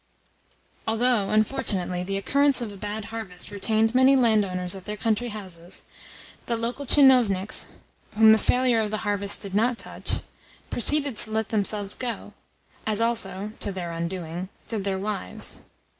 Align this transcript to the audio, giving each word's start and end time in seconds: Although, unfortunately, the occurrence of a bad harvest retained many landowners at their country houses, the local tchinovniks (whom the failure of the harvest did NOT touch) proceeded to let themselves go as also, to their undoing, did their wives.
Although, 0.87 1.29
unfortunately, 1.29 2.01
the 2.01 2.17
occurrence 2.17 2.59
of 2.59 2.71
a 2.71 2.75
bad 2.75 3.05
harvest 3.13 3.51
retained 3.51 3.93
many 3.93 4.15
landowners 4.15 4.73
at 4.73 4.85
their 4.85 4.97
country 4.97 5.29
houses, 5.29 5.83
the 6.47 6.57
local 6.57 6.87
tchinovniks 6.87 7.67
(whom 8.15 8.31
the 8.31 8.39
failure 8.39 8.79
of 8.81 8.89
the 8.89 9.05
harvest 9.05 9.41
did 9.41 9.53
NOT 9.53 9.77
touch) 9.77 10.21
proceeded 10.71 11.17
to 11.17 11.29
let 11.29 11.49
themselves 11.49 11.93
go 11.93 12.33
as 12.87 12.99
also, 12.99 13.51
to 13.59 13.71
their 13.71 13.91
undoing, 13.91 14.49
did 14.67 14.85
their 14.85 14.97
wives. 14.97 15.61